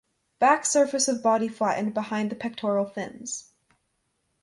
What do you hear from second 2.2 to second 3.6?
the pectoral fins.